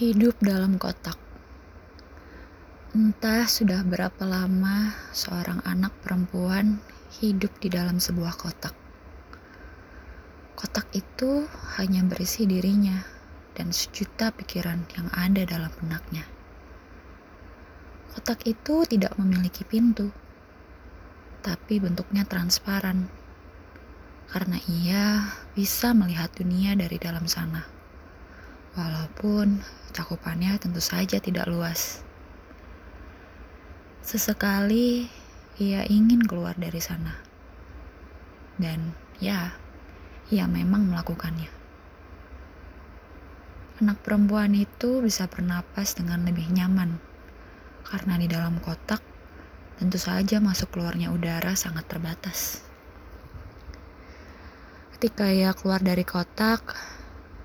[0.00, 1.20] Hidup dalam kotak.
[2.96, 6.80] Entah sudah berapa lama seorang anak perempuan
[7.20, 8.72] hidup di dalam sebuah kotak.
[10.56, 11.44] Kotak itu
[11.76, 12.96] hanya berisi dirinya
[13.52, 16.24] dan sejuta pikiran yang ada dalam benaknya.
[18.16, 20.08] Kotak itu tidak memiliki pintu,
[21.44, 23.04] tapi bentuknya transparan
[24.32, 27.79] karena ia bisa melihat dunia dari dalam sana.
[28.80, 29.60] Walaupun
[29.92, 32.00] cakupannya tentu saja tidak luas.
[34.00, 35.04] Sesekali
[35.60, 37.12] ia ingin keluar dari sana.
[38.56, 39.52] Dan ya,
[40.32, 41.52] ia memang melakukannya.
[43.84, 46.96] Anak perempuan itu bisa bernapas dengan lebih nyaman
[47.84, 49.04] karena di dalam kotak
[49.76, 52.64] tentu saja masuk keluarnya udara sangat terbatas.
[54.96, 56.76] Ketika ia keluar dari kotak,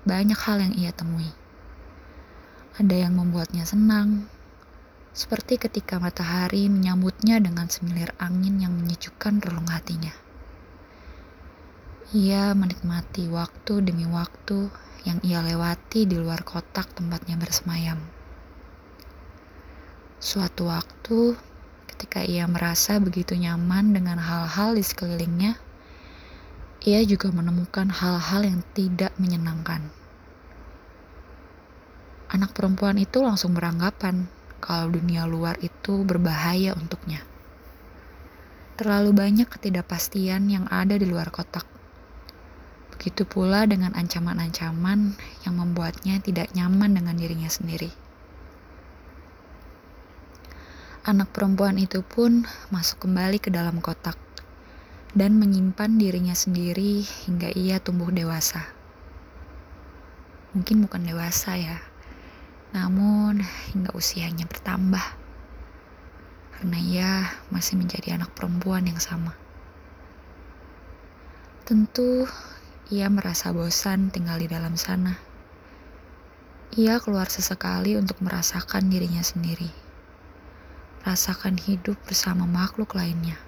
[0.06, 1.26] banyak hal yang ia temui.
[2.78, 4.30] Ada yang membuatnya senang,
[5.10, 10.14] seperti ketika matahari menyambutnya dengan semilir angin yang menyejukkan relung hatinya.
[12.14, 14.70] Ia menikmati waktu demi waktu
[15.02, 17.98] yang ia lewati di luar kotak tempatnya bersemayam.
[20.22, 21.34] Suatu waktu,
[21.90, 25.58] ketika ia merasa begitu nyaman dengan hal-hal di sekelilingnya,
[26.86, 29.90] ia juga menemukan hal-hal yang tidak menyenangkan.
[32.30, 34.30] Anak perempuan itu langsung beranggapan
[34.62, 37.26] kalau dunia luar itu berbahaya untuknya.
[38.78, 41.66] Terlalu banyak ketidakpastian yang ada di luar kotak.
[42.94, 47.90] Begitu pula dengan ancaman-ancaman yang membuatnya tidak nyaman dengan dirinya sendiri.
[51.02, 54.25] Anak perempuan itu pun masuk kembali ke dalam kotak
[55.16, 58.68] dan menyimpan dirinya sendiri hingga ia tumbuh dewasa.
[60.52, 61.80] Mungkin bukan dewasa ya,
[62.76, 63.40] namun
[63.72, 65.00] hingga usianya bertambah.
[66.52, 67.10] Karena ia
[67.48, 69.32] masih menjadi anak perempuan yang sama.
[71.64, 72.28] Tentu
[72.92, 75.16] ia merasa bosan tinggal di dalam sana.
[76.76, 79.72] Ia keluar sesekali untuk merasakan dirinya sendiri.
[81.08, 83.45] Rasakan hidup bersama makhluk lainnya.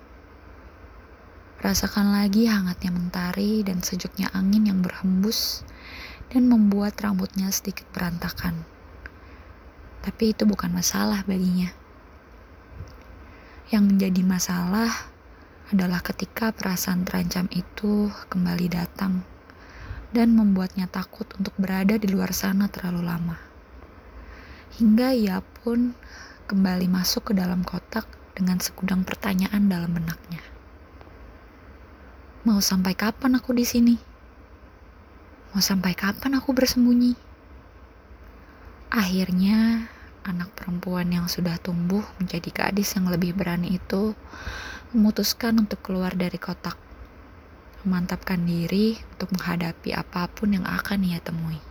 [1.58, 5.66] Rasakan lagi hangatnya mentari dan sejuknya angin yang berhembus
[6.30, 8.62] dan membuat rambutnya sedikit berantakan.
[10.06, 11.74] Tapi itu bukan masalah baginya.
[13.74, 15.10] Yang menjadi masalah
[15.74, 19.26] adalah ketika perasaan terancam itu kembali datang
[20.14, 23.36] dan membuatnya takut untuk berada di luar sana terlalu lama.
[24.78, 25.98] Hingga ia pun
[26.46, 28.06] kembali masuk ke dalam kotak
[28.38, 30.57] dengan segudang pertanyaan dalam benaknya.
[32.48, 33.92] Mau sampai kapan aku di sini?
[35.52, 37.12] Mau sampai kapan aku bersembunyi?
[38.88, 39.84] Akhirnya,
[40.24, 44.16] anak perempuan yang sudah tumbuh menjadi gadis yang lebih berani itu
[44.96, 46.80] memutuskan untuk keluar dari kotak,
[47.84, 51.67] memantapkan diri untuk menghadapi apa pun yang akan ia temui.